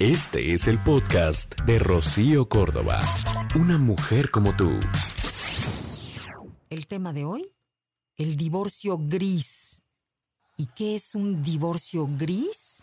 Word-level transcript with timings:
Este 0.00 0.52
es 0.52 0.66
el 0.66 0.82
podcast 0.82 1.54
de 1.66 1.78
Rocío 1.78 2.48
Córdoba. 2.48 3.00
Una 3.54 3.78
mujer 3.78 4.28
como 4.32 4.56
tú. 4.56 4.80
El 6.68 6.86
tema 6.88 7.12
de 7.12 7.24
hoy, 7.24 7.52
el 8.16 8.36
divorcio 8.36 8.98
gris. 8.98 9.82
¿Y 10.56 10.66
qué 10.66 10.96
es 10.96 11.14
un 11.14 11.44
divorcio 11.44 12.08
gris? 12.10 12.82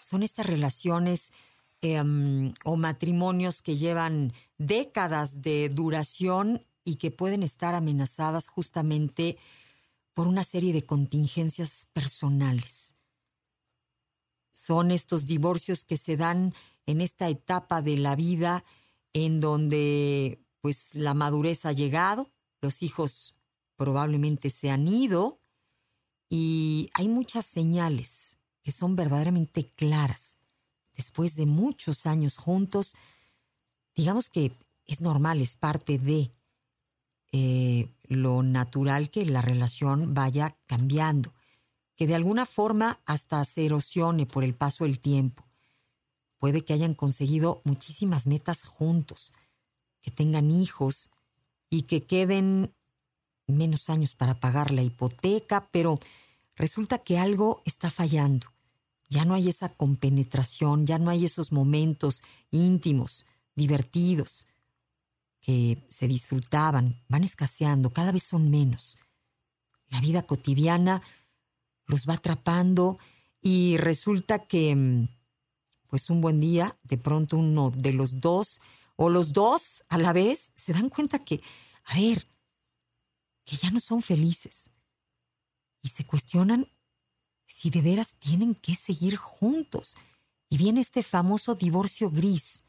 Son 0.00 0.22
estas 0.22 0.46
relaciones 0.46 1.34
em, 1.82 2.54
o 2.64 2.78
matrimonios 2.78 3.60
que 3.60 3.76
llevan 3.76 4.32
décadas 4.56 5.42
de 5.42 5.68
duración 5.68 6.64
y 6.82 6.94
que 6.94 7.10
pueden 7.10 7.42
estar 7.42 7.74
amenazadas 7.74 8.48
justamente 8.48 9.36
por 10.14 10.26
una 10.26 10.44
serie 10.44 10.72
de 10.72 10.86
contingencias 10.86 11.88
personales. 11.92 12.96
Son 14.52 14.90
estos 14.90 15.26
divorcios 15.26 15.84
que 15.84 15.96
se 15.96 16.16
dan 16.16 16.54
en 16.86 17.00
esta 17.00 17.28
etapa 17.28 17.82
de 17.82 17.96
la 17.96 18.16
vida 18.16 18.64
en 19.12 19.40
donde 19.40 20.38
pues 20.60 20.94
la 20.94 21.14
madurez 21.14 21.66
ha 21.66 21.72
llegado, 21.72 22.30
los 22.60 22.82
hijos 22.82 23.34
probablemente 23.76 24.48
se 24.50 24.70
han 24.70 24.86
ido 24.86 25.38
y 26.28 26.88
hay 26.94 27.08
muchas 27.08 27.44
señales 27.44 28.38
que 28.62 28.70
son 28.70 28.94
verdaderamente 28.96 29.66
claras. 29.66 30.36
Después 30.94 31.34
de 31.34 31.46
muchos 31.46 32.06
años 32.06 32.36
juntos, 32.36 32.94
digamos 33.94 34.28
que 34.28 34.52
es 34.86 35.00
normal, 35.00 35.40
es 35.40 35.56
parte 35.56 35.98
de 35.98 36.30
eh, 37.32 37.88
lo 38.04 38.42
natural 38.42 39.10
que 39.10 39.24
la 39.24 39.40
relación 39.40 40.14
vaya 40.14 40.54
cambiando, 40.66 41.32
que 42.02 42.08
de 42.08 42.16
alguna 42.16 42.46
forma 42.46 42.98
hasta 43.06 43.44
se 43.44 43.64
erosione 43.64 44.26
por 44.26 44.42
el 44.42 44.54
paso 44.54 44.82
del 44.82 44.98
tiempo. 44.98 45.44
Puede 46.38 46.64
que 46.64 46.72
hayan 46.72 46.94
conseguido 46.94 47.62
muchísimas 47.64 48.26
metas 48.26 48.64
juntos, 48.64 49.32
que 50.00 50.10
tengan 50.10 50.50
hijos 50.50 51.10
y 51.70 51.82
que 51.82 52.02
queden 52.02 52.74
menos 53.46 53.88
años 53.88 54.16
para 54.16 54.40
pagar 54.40 54.72
la 54.72 54.82
hipoteca, 54.82 55.68
pero 55.70 55.96
resulta 56.56 56.98
que 56.98 57.20
algo 57.20 57.62
está 57.66 57.88
fallando. 57.88 58.48
Ya 59.08 59.24
no 59.24 59.34
hay 59.34 59.48
esa 59.48 59.68
compenetración, 59.68 60.86
ya 60.86 60.98
no 60.98 61.08
hay 61.08 61.24
esos 61.24 61.52
momentos 61.52 62.24
íntimos, 62.50 63.26
divertidos, 63.54 64.48
que 65.40 65.86
se 65.88 66.08
disfrutaban, 66.08 67.00
van 67.08 67.22
escaseando, 67.22 67.90
cada 67.90 68.10
vez 68.10 68.24
son 68.24 68.50
menos. 68.50 68.98
La 69.86 70.00
vida 70.00 70.22
cotidiana 70.22 71.00
los 71.86 72.06
va 72.06 72.14
atrapando 72.14 72.96
y 73.40 73.76
resulta 73.76 74.46
que, 74.46 74.74
mm, 74.74 75.08
pues 75.88 76.10
un 76.10 76.20
buen 76.20 76.40
día, 76.40 76.76
de 76.84 76.96
pronto 76.96 77.36
uno 77.36 77.70
de 77.70 77.92
los 77.92 78.20
dos, 78.20 78.60
o 78.96 79.08
los 79.08 79.32
dos 79.32 79.84
a 79.88 79.98
la 79.98 80.12
vez, 80.12 80.52
se 80.54 80.72
dan 80.72 80.88
cuenta 80.88 81.18
que, 81.18 81.42
a 81.84 81.98
ver, 81.98 82.26
que 83.44 83.56
ya 83.56 83.70
no 83.70 83.80
son 83.80 84.00
felices. 84.02 84.70
Y 85.82 85.88
se 85.88 86.04
cuestionan 86.04 86.68
si 87.46 87.70
de 87.70 87.82
veras 87.82 88.14
tienen 88.18 88.54
que 88.54 88.74
seguir 88.74 89.16
juntos. 89.16 89.96
Y 90.48 90.56
viene 90.56 90.80
este 90.80 91.02
famoso 91.02 91.54
divorcio 91.54 92.10
gris. 92.10 92.64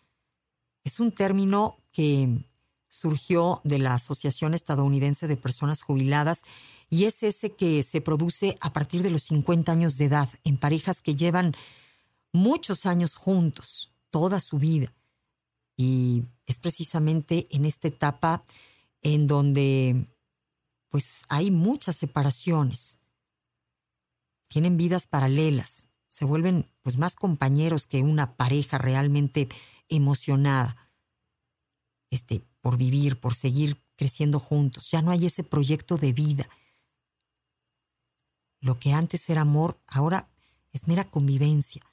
Es 0.84 1.00
un 1.00 1.11
término 1.11 1.78
que 1.91 2.44
surgió 2.89 3.61
de 3.64 3.80
la 3.80 3.95
Asociación 3.95 4.53
Estadounidense 4.53 5.28
de 5.28 5.38
Personas 5.38 5.81
Jubiladas 5.81 6.44
y 6.94 7.05
es 7.05 7.23
ese 7.23 7.55
que 7.55 7.81
se 7.81 8.02
produce 8.02 8.55
a 8.61 8.72
partir 8.72 9.02
de 9.02 9.09
los 9.09 9.23
50 9.23 9.72
años 9.72 9.97
de 9.97 10.05
edad 10.05 10.30
en 10.44 10.58
parejas 10.58 11.02
que 11.02 11.16
llevan 11.16 11.55
muchos 12.31 12.85
años 12.85 13.16
juntos, 13.16 13.91
toda 14.11 14.39
su 14.39 14.59
vida. 14.59 14.94
Y 15.75 16.22
es 16.45 16.59
precisamente 16.59 17.47
en 17.50 17.66
esta 17.66 17.88
etapa 17.88 18.44
en 19.02 19.25
donde 19.25 20.08
pues 20.90 21.23
hay 21.29 21.50
muchas 21.50 21.95
separaciones. 21.95 23.00
Tienen 24.47 24.78
vidas 24.78 25.07
paralelas, 25.07 25.88
se 26.09 26.25
vuelven 26.25 26.69
pues 26.84 27.00
más 27.00 27.16
compañeros 27.16 27.88
que 27.88 28.03
una 28.03 28.35
pareja 28.35 28.78
realmente 28.78 29.50
emocionada. 29.90 30.78
Este, 32.12 32.46
por 32.62 32.78
vivir, 32.78 33.19
por 33.19 33.34
seguir 33.34 33.81
creciendo 33.96 34.40
juntos. 34.40 34.91
Ya 34.91 35.01
no 35.01 35.09
hay 35.09 35.25
ese 35.25 35.44
proyecto 35.44 35.97
de 35.97 36.13
vida. 36.13 36.47
Lo 38.63 38.79
que 38.79 38.94
antes 38.94 39.29
era 39.29 39.41
amor, 39.41 39.78
ahora 39.88 40.29
es 40.72 40.88
mera 40.88 41.03
convivencia, 41.12 41.85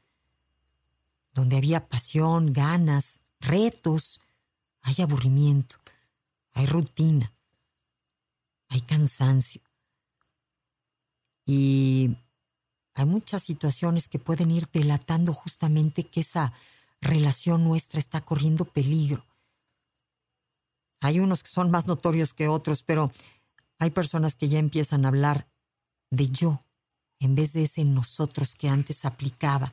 donde 1.35 1.57
había 1.57 1.89
pasión, 1.89 2.53
ganas, 2.53 3.19
retos, 3.41 4.21
hay 4.81 4.95
aburrimiento, 5.03 5.79
hay 6.53 6.67
rutina, 6.67 7.33
hay 8.69 8.83
cansancio. 8.83 9.61
Y 11.45 12.17
hay 12.95 13.05
muchas 13.05 13.43
situaciones 13.43 14.09
que 14.09 14.21
pueden 14.21 14.53
ir 14.53 14.69
delatando 14.73 15.35
justamente 15.35 16.05
que 16.05 16.21
esa 16.21 16.53
relación 17.01 17.65
nuestra 17.65 17.99
está 17.99 18.21
corriendo 18.21 18.65
peligro. 18.65 19.27
Hay 21.01 21.19
unos 21.19 21.43
que 21.43 21.51
son 21.51 21.73
más 21.73 21.89
notorios 21.89 22.33
que 22.33 22.47
otros, 22.47 22.85
pero 22.85 23.11
hay 23.81 23.91
personas 23.91 24.37
que 24.37 24.49
ya 24.49 24.61
empiezan 24.61 25.05
a 25.05 25.09
hablar 25.09 25.51
de 26.11 26.29
yo 26.29 26.59
en 27.21 27.35
vez 27.35 27.53
de 27.53 27.63
ese 27.63 27.85
nosotros 27.85 28.55
que 28.55 28.69
antes 28.69 29.05
aplicaba. 29.05 29.73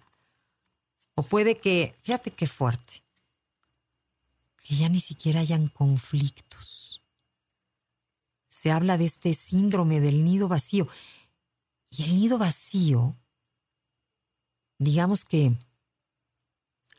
O 1.15 1.23
puede 1.23 1.57
que, 1.57 1.95
fíjate 2.03 2.31
qué 2.31 2.45
fuerte, 2.45 3.03
que 4.61 4.75
ya 4.75 4.89
ni 4.89 4.99
siquiera 4.99 5.39
hayan 5.39 5.67
conflictos. 5.67 6.99
Se 8.49 8.69
habla 8.69 8.97
de 8.97 9.05
este 9.05 9.33
síndrome 9.33 9.99
del 9.99 10.23
nido 10.23 10.47
vacío. 10.47 10.87
Y 11.89 12.03
el 12.03 12.15
nido 12.15 12.37
vacío, 12.37 13.15
digamos 14.77 15.23
que 15.23 15.57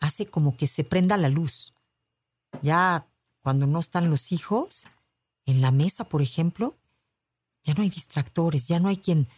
hace 0.00 0.26
como 0.26 0.56
que 0.56 0.66
se 0.66 0.82
prenda 0.82 1.16
la 1.16 1.28
luz. 1.28 1.74
Ya 2.62 3.06
cuando 3.42 3.66
no 3.66 3.80
están 3.80 4.08
los 4.08 4.32
hijos, 4.32 4.86
en 5.44 5.60
la 5.60 5.72
mesa, 5.72 6.08
por 6.08 6.22
ejemplo, 6.22 6.76
ya 7.68 7.74
no 7.74 7.82
hay 7.82 7.90
distractores, 7.90 8.66
ya 8.66 8.78
no 8.78 8.88
hay 8.88 8.96
quien 8.96 9.28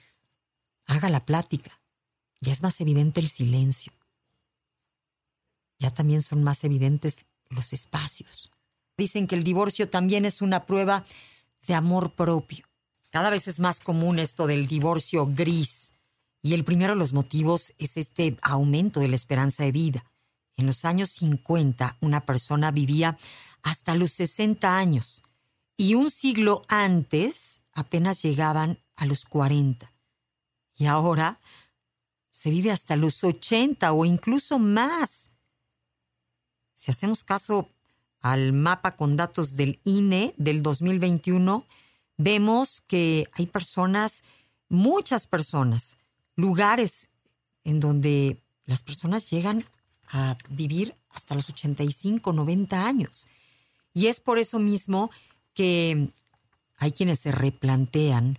haga 0.87 1.11
la 1.11 1.27
plática, 1.27 1.77
ya 2.41 2.53
es 2.53 2.63
más 2.63 2.81
evidente 2.81 3.19
el 3.19 3.29
silencio, 3.29 3.93
ya 5.81 5.93
también 5.93 6.23
son 6.23 6.45
más 6.45 6.63
evidentes 6.63 7.25
los 7.49 7.73
espacios. 7.73 8.49
Dicen 8.97 9.27
que 9.27 9.35
el 9.35 9.43
divorcio 9.43 9.91
también 9.91 10.25
es 10.25 10.43
una 10.43 10.65
prueba 10.65 11.03
de 11.67 11.75
amor 11.75 12.13
propio. 12.13 12.69
Cada 13.11 13.31
vez 13.31 13.49
es 13.49 13.59
más 13.59 13.81
común 13.81 14.21
esto 14.21 14.47
del 14.47 14.69
divorcio 14.69 15.27
gris. 15.27 15.95
Y 16.41 16.55
el 16.55 16.63
primero 16.63 16.93
de 16.93 17.01
los 17.01 17.13
motivos 17.13 17.75
es 17.79 17.97
este 17.97 18.37
aumento 18.43 19.01
de 19.01 19.09
la 19.09 19.17
esperanza 19.17 19.65
de 19.65 19.73
vida. 19.73 20.05
En 20.57 20.67
los 20.67 20.85
años 20.85 21.11
50, 21.11 21.97
una 22.01 22.25
persona 22.25 22.71
vivía 22.71 23.19
hasta 23.63 23.97
los 23.97 24.13
60 24.13 24.79
años 24.79 25.25
y 25.77 25.95
un 25.95 26.13
siglo 26.13 26.63
antes 26.69 27.60
apenas 27.73 28.23
llegaban 28.23 28.79
a 28.97 29.07
los 29.07 29.25
40. 29.25 29.93
Y 30.77 30.87
ahora 30.87 31.39
se 32.31 32.51
vive 32.51 32.71
hasta 32.71 32.97
los 32.97 33.23
80 33.23 33.93
o 33.93 34.05
incluso 34.05 34.59
más. 34.59 35.31
Si 36.75 36.91
hacemos 36.91 37.25
caso 37.25 37.69
al 38.21 38.53
mapa 38.53 38.97
con 38.97 39.17
datos 39.17 39.57
del 39.57 39.81
INE 39.85 40.35
del 40.37 40.63
2021, 40.63 41.67
vemos 42.17 42.83
que 42.87 43.29
hay 43.33 43.47
personas, 43.47 44.23
muchas 44.69 45.27
personas, 45.27 45.97
lugares 46.37 47.09
en 47.65 47.81
donde 47.81 48.43
las 48.65 48.83
personas 48.83 49.31
llegan 49.31 49.65
a 50.13 50.37
vivir 50.49 50.95
hasta 51.11 51.35
los 51.35 51.49
85, 51.49 52.33
90 52.33 52.87
años. 52.87 53.27
Y 53.93 54.07
es 54.07 54.21
por 54.21 54.39
eso 54.39 54.59
mismo 54.59 55.11
que 55.55 56.11
hay 56.81 56.93
quienes 56.93 57.21
se 57.21 57.31
replantean 57.31 58.39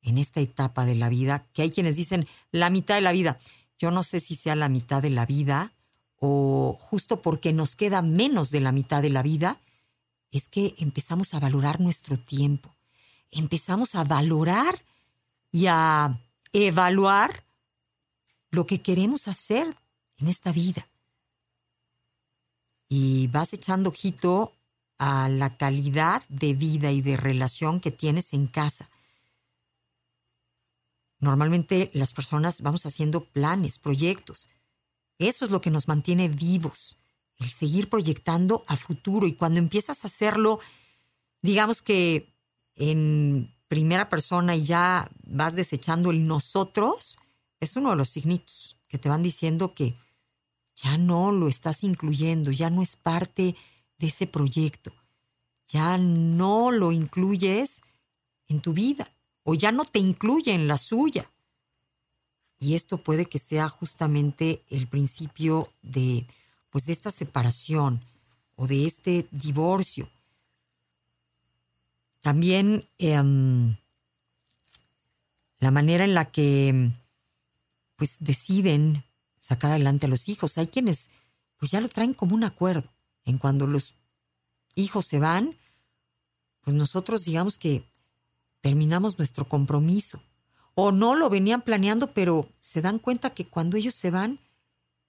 en 0.00 0.16
esta 0.16 0.40
etapa 0.40 0.86
de 0.86 0.94
la 0.94 1.08
vida, 1.08 1.46
que 1.52 1.62
hay 1.62 1.70
quienes 1.70 1.96
dicen 1.96 2.24
la 2.52 2.70
mitad 2.70 2.94
de 2.94 3.00
la 3.02 3.12
vida. 3.12 3.36
Yo 3.78 3.90
no 3.90 4.04
sé 4.04 4.20
si 4.20 4.36
sea 4.36 4.54
la 4.54 4.68
mitad 4.68 5.02
de 5.02 5.10
la 5.10 5.26
vida 5.26 5.74
o 6.16 6.76
justo 6.78 7.20
porque 7.20 7.52
nos 7.52 7.74
queda 7.74 8.00
menos 8.00 8.50
de 8.50 8.60
la 8.60 8.72
mitad 8.72 9.02
de 9.02 9.10
la 9.10 9.22
vida, 9.22 9.58
es 10.30 10.48
que 10.48 10.74
empezamos 10.78 11.34
a 11.34 11.40
valorar 11.40 11.80
nuestro 11.80 12.16
tiempo, 12.16 12.74
empezamos 13.32 13.96
a 13.96 14.04
valorar 14.04 14.84
y 15.50 15.66
a 15.66 16.16
evaluar 16.52 17.44
lo 18.50 18.66
que 18.66 18.80
queremos 18.80 19.26
hacer 19.26 19.74
en 20.18 20.28
esta 20.28 20.52
vida. 20.52 20.86
Y 22.88 23.26
vas 23.28 23.52
echando 23.52 23.90
ojito 23.90 24.52
a 25.00 25.30
la 25.30 25.56
calidad 25.56 26.22
de 26.28 26.52
vida 26.52 26.92
y 26.92 27.00
de 27.00 27.16
relación 27.16 27.80
que 27.80 27.90
tienes 27.90 28.34
en 28.34 28.46
casa. 28.46 28.90
Normalmente 31.20 31.90
las 31.94 32.12
personas 32.12 32.60
vamos 32.60 32.84
haciendo 32.84 33.24
planes, 33.24 33.78
proyectos. 33.78 34.50
Eso 35.18 35.46
es 35.46 35.50
lo 35.50 35.62
que 35.62 35.70
nos 35.70 35.88
mantiene 35.88 36.28
vivos, 36.28 36.98
el 37.38 37.48
seguir 37.48 37.88
proyectando 37.88 38.62
a 38.68 38.76
futuro. 38.76 39.26
Y 39.26 39.32
cuando 39.32 39.58
empiezas 39.58 40.04
a 40.04 40.08
hacerlo, 40.08 40.60
digamos 41.40 41.80
que 41.80 42.34
en 42.74 43.54
primera 43.68 44.10
persona 44.10 44.54
y 44.54 44.64
ya 44.64 45.10
vas 45.24 45.56
desechando 45.56 46.10
el 46.10 46.26
nosotros, 46.26 47.16
es 47.58 47.74
uno 47.74 47.90
de 47.90 47.96
los 47.96 48.10
signitos 48.10 48.76
que 48.86 48.98
te 48.98 49.08
van 49.08 49.22
diciendo 49.22 49.72
que 49.72 49.96
ya 50.76 50.98
no 50.98 51.32
lo 51.32 51.48
estás 51.48 51.84
incluyendo, 51.84 52.50
ya 52.50 52.68
no 52.68 52.82
es 52.82 52.96
parte 52.96 53.56
de 54.00 54.06
ese 54.06 54.26
proyecto, 54.26 54.92
ya 55.68 55.98
no 55.98 56.72
lo 56.72 56.90
incluyes 56.90 57.82
en 58.48 58.60
tu 58.60 58.72
vida 58.72 59.12
o 59.44 59.54
ya 59.54 59.70
no 59.70 59.84
te 59.84 59.98
incluye 59.98 60.52
en 60.52 60.66
la 60.66 60.76
suya. 60.76 61.30
Y 62.58 62.74
esto 62.74 63.02
puede 63.02 63.26
que 63.26 63.38
sea 63.38 63.68
justamente 63.68 64.64
el 64.68 64.88
principio 64.88 65.72
de, 65.82 66.26
pues, 66.70 66.86
de 66.86 66.92
esta 66.92 67.10
separación 67.10 68.04
o 68.56 68.66
de 68.66 68.86
este 68.86 69.28
divorcio. 69.30 70.10
También 72.20 72.88
em, 72.98 73.76
la 75.58 75.70
manera 75.70 76.04
en 76.04 76.14
la 76.14 76.24
que 76.26 76.90
pues 77.96 78.16
deciden 78.20 79.04
sacar 79.38 79.72
adelante 79.72 80.06
a 80.06 80.08
los 80.08 80.28
hijos. 80.28 80.58
Hay 80.58 80.68
quienes 80.68 81.10
pues 81.58 81.70
ya 81.70 81.80
lo 81.80 81.88
traen 81.88 82.14
como 82.14 82.34
un 82.34 82.44
acuerdo. 82.44 82.88
Cuando 83.38 83.66
los 83.66 83.94
hijos 84.74 85.06
se 85.06 85.18
van, 85.18 85.56
pues 86.62 86.76
nosotros 86.76 87.24
digamos 87.24 87.58
que 87.58 87.84
terminamos 88.60 89.18
nuestro 89.18 89.48
compromiso. 89.48 90.22
O 90.74 90.92
no 90.92 91.14
lo 91.14 91.28
venían 91.28 91.62
planeando, 91.62 92.12
pero 92.12 92.48
se 92.60 92.80
dan 92.80 92.98
cuenta 92.98 93.30
que 93.30 93.46
cuando 93.46 93.76
ellos 93.76 93.94
se 93.94 94.10
van, 94.10 94.38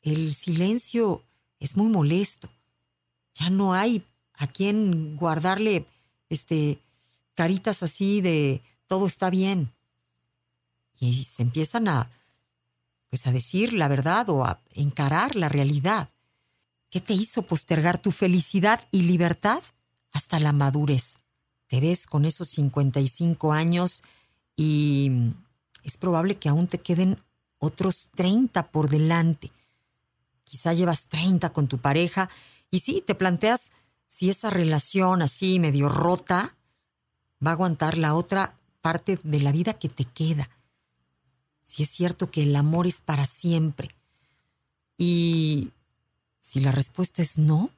el 0.01 0.33
silencio 0.33 1.23
es 1.59 1.77
muy 1.77 1.89
molesto. 1.89 2.49
Ya 3.35 3.49
no 3.49 3.73
hay 3.73 4.03
a 4.33 4.47
quien 4.47 5.15
guardarle 5.15 5.85
este 6.29 6.79
caritas 7.35 7.83
así 7.83 8.21
de 8.21 8.61
todo 8.87 9.05
está 9.05 9.29
bien. 9.29 9.71
Y 10.99 11.23
se 11.23 11.43
empiezan 11.43 11.87
a 11.87 12.09
pues 13.09 13.27
a 13.27 13.31
decir 13.31 13.73
la 13.73 13.87
verdad 13.87 14.29
o 14.29 14.45
a 14.45 14.61
encarar 14.71 15.35
la 15.35 15.49
realidad. 15.49 16.09
¿Qué 16.91 17.01
te 17.01 17.13
hizo 17.13 17.41
postergar 17.41 17.99
tu 17.99 18.11
felicidad 18.11 18.87
y 18.91 19.01
libertad 19.01 19.63
hasta 20.11 20.39
la 20.39 20.51
madurez? 20.51 21.17
Te 21.65 21.79
ves 21.79 22.05
con 22.05 22.25
esos 22.25 22.49
55 22.49 23.51
años 23.51 24.03
y 24.55 25.33
es 25.83 25.97
probable 25.97 26.37
que 26.37 26.49
aún 26.49 26.67
te 26.67 26.77
queden 26.77 27.17
otros 27.57 28.11
30 28.13 28.69
por 28.69 28.91
delante. 28.91 29.51
Quizá 30.43 30.73
llevas 30.73 31.07
30 31.07 31.51
con 31.51 31.67
tu 31.67 31.79
pareja 31.79 32.29
y 32.69 32.81
sí, 32.81 33.03
te 33.03 33.15
planteas 33.15 33.71
si 34.07 34.29
esa 34.29 34.51
relación 34.51 35.23
así 35.23 35.57
medio 35.57 35.89
rota 35.89 36.55
va 37.43 37.49
a 37.49 37.53
aguantar 37.53 37.97
la 37.97 38.13
otra 38.13 38.59
parte 38.81 39.19
de 39.23 39.39
la 39.39 39.51
vida 39.51 39.73
que 39.73 39.89
te 39.89 40.05
queda 40.05 40.47
si 41.71 41.83
es 41.83 41.89
cierto 41.89 42.29
que 42.29 42.43
el 42.43 42.53
amor 42.57 42.85
es 42.85 42.99
para 42.99 43.25
siempre. 43.25 43.91
Y 44.97 45.71
si 46.41 46.59
la 46.59 46.71
respuesta 46.71 47.21
es 47.21 47.37
no, 47.37 47.69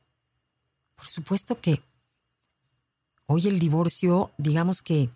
por 0.96 1.06
supuesto 1.06 1.60
que 1.62 1.84
hoy 3.28 3.48
el 3.48 3.60
divorcio, 3.60 4.32
digamos 4.38 4.82
que 4.82 5.10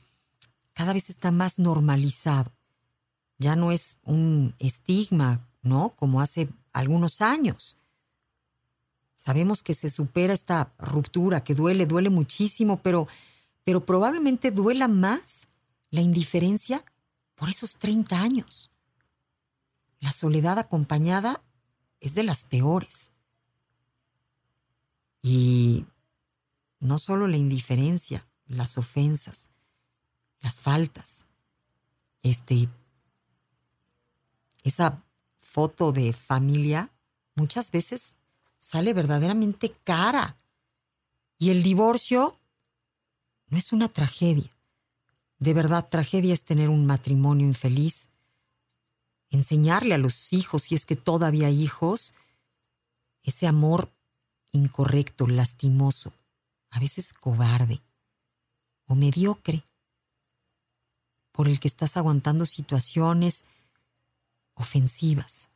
cada 0.74 0.94
vez 0.94 1.10
está 1.10 1.32
más 1.32 1.58
normalizado. 1.58 2.52
Ya 3.40 3.56
no 3.56 3.72
es 3.72 3.98
un 4.04 4.54
estigma, 4.60 5.48
¿no? 5.62 5.94
Como 5.96 6.22
hace 6.22 6.50
algunos 6.74 7.22
años. 7.22 7.78
Sabemos 9.16 9.64
que 9.64 9.74
se 9.74 9.90
supera 9.90 10.34
esta 10.34 10.74
ruptura, 10.78 11.42
que 11.42 11.56
duele, 11.56 11.86
duele 11.86 12.10
muchísimo, 12.10 12.82
pero, 12.82 13.08
pero 13.64 13.86
probablemente 13.86 14.52
duela 14.52 14.88
más 14.88 15.48
la 15.90 16.02
indiferencia 16.02 16.84
por 17.36 17.50
esos 17.50 17.78
30 17.78 18.22
años. 18.22 18.72
La 20.00 20.12
soledad 20.12 20.60
acompañada 20.60 21.42
es 22.00 22.14
de 22.14 22.24
las 22.24 22.44
peores. 22.44 23.12
Y 25.30 25.86
no 26.80 27.00
solo 27.00 27.28
la 27.28 27.36
indiferencia, 27.36 28.26
las 28.46 28.78
ofensas, 28.78 29.50
las 30.40 30.62
faltas, 30.62 31.26
este, 32.24 32.70
esa 34.64 35.04
foto 35.38 35.92
de 35.92 36.14
familia 36.14 36.90
muchas 37.36 37.72
veces 37.72 38.16
sale 38.58 38.94
verdaderamente 38.94 39.76
cara. 39.84 40.38
Y 41.38 41.50
el 41.50 41.62
divorcio 41.62 42.40
no 43.50 43.58
es 43.58 43.74
una 43.74 43.90
tragedia. 43.90 44.56
De 45.40 45.54
verdad, 45.54 45.90
tragedia 45.90 46.34
es 46.34 46.44
tener 46.44 46.70
un 46.70 46.86
matrimonio 46.86 47.46
infeliz, 47.46 48.08
enseñarle 49.30 49.94
a 49.94 49.98
los 49.98 50.32
hijos, 50.32 50.64
si 50.64 50.76
es 50.76 50.86
que 50.86 50.96
todavía 50.96 51.48
hay 51.48 51.62
hijos, 51.62 52.14
ese 53.24 53.46
amor 53.46 53.92
incorrecto, 54.52 55.28
lastimoso, 55.28 56.14
a 56.70 56.80
veces 56.80 57.14
cobarde 57.14 57.82
o 58.86 58.96
mediocre, 58.96 59.64
por 61.32 61.48
el 61.48 61.60
que 61.60 61.68
estás 61.68 61.98
aguantando 61.98 62.46
situaciones 62.46 63.46
ofensivas. 64.56 65.50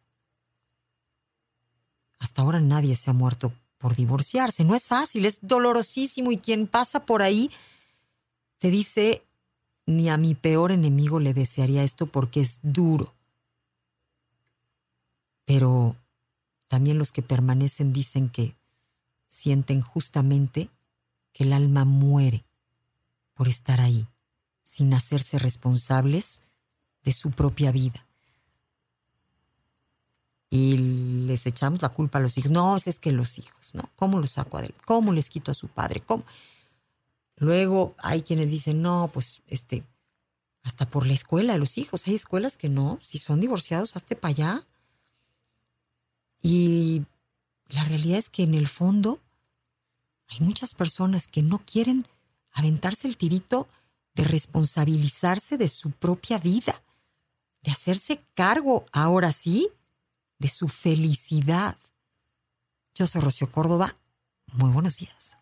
Hasta 2.20 2.44
ahora 2.44 2.60
nadie 2.60 2.96
se 2.96 3.10
ha 3.10 3.14
muerto 3.14 3.52
por 3.80 3.96
divorciarse. 3.96 4.64
No 4.64 4.76
es 4.76 4.88
fácil, 4.88 5.26
es 5.26 5.40
dolorosísimo 5.42 6.32
y 6.32 6.38
quien 6.38 6.68
pasa 6.68 7.04
por 7.06 7.24
ahí 7.24 7.50
te 8.60 8.70
dice, 8.70 9.24
ni 9.88 10.08
a 10.10 10.18
mi 10.18 10.36
peor 10.36 10.72
enemigo 10.72 11.20
le 11.20 11.34
desearía 11.34 11.84
esto 11.84 12.06
porque 12.06 12.42
es 12.42 12.60
duro. 12.62 13.16
Pero 15.46 15.96
también 16.68 17.00
los 17.00 17.12
que 17.12 17.24
permanecen 17.24 17.92
dicen 17.92 18.30
que 18.30 18.56
sienten 19.32 19.80
justamente 19.80 20.70
que 21.32 21.46
el 21.46 21.54
alma 21.54 21.86
muere 21.86 22.44
por 23.34 23.48
estar 23.48 23.80
ahí, 23.80 24.06
sin 24.62 24.94
hacerse 24.94 25.40
responsables 25.40 26.42
de 27.04 27.14
su 27.14 27.32
propia 27.32 27.72
vida. 27.72 28.06
Y 30.50 30.78
les 31.28 31.46
echamos 31.46 31.82
la 31.82 31.90
culpa 31.90 32.20
a 32.20 32.22
los 32.22 32.38
hijos. 32.38 32.52
No, 32.52 32.76
es 32.76 33.00
que 33.00 33.14
los 33.14 33.40
hijos, 33.40 33.74
¿no? 33.74 33.90
¿Cómo 33.96 34.20
los 34.20 34.32
saco 34.32 34.58
adelante? 34.58 34.84
¿Cómo 34.86 35.14
les 35.14 35.30
quito 35.30 35.50
a 35.50 35.54
su 35.54 35.70
padre? 35.70 36.02
¿Cómo? 36.02 36.26
Luego 37.38 37.96
hay 38.00 38.24
quienes 38.24 38.52
dicen, 38.52 38.82
no, 38.82 39.10
pues 39.14 39.42
este, 39.48 39.86
hasta 40.64 40.86
por 40.86 41.08
la 41.08 41.14
escuela 41.14 41.58
los 41.58 41.78
hijos. 41.78 42.06
Hay 42.06 42.16
escuelas 42.16 42.58
que 42.58 42.68
no, 42.68 43.00
si 43.02 43.18
son 43.18 43.40
divorciados, 43.40 43.96
hazte 43.96 44.18
para 44.18 44.32
allá. 44.32 44.68
Y 46.44 47.06
la 47.72 47.84
realidad 47.86 48.18
es 48.20 48.30
que 48.30 48.44
en 48.44 48.54
el 48.54 48.68
fondo 48.68 49.20
hay 50.28 50.40
muchas 50.46 50.74
personas 50.74 51.28
que 51.28 51.42
no 51.42 51.60
quieren 51.60 52.06
aventarse 52.54 53.08
el 53.08 53.18
tirito 53.18 53.68
de 54.14 54.24
responsabilizarse 54.24 55.58
de 55.58 55.68
su 55.68 55.92
propia 55.92 56.38
vida, 56.38 56.82
de 57.64 57.72
hacerse 57.72 58.22
cargo, 58.34 58.86
ahora 58.92 59.32
sí, 59.32 59.70
de 60.38 60.48
su 60.48 60.68
felicidad. 60.68 61.78
Yo 62.96 63.08
soy 63.08 63.22
Rocío 63.22 63.50
Córdoba. 63.52 63.96
Muy 64.54 64.72
buenos 64.72 64.98
días. 64.98 65.38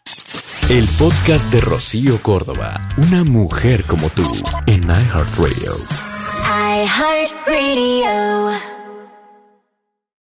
El 0.70 0.88
podcast 1.00 1.50
de 1.50 1.62
Rocío 1.62 2.22
Córdoba, 2.22 2.90
una 2.98 3.24
mujer 3.24 3.86
como 3.86 4.10
tú, 4.10 4.28
en 4.68 4.84
iHeartRadio. 4.84 5.74
iHeartRadio. 6.86 8.69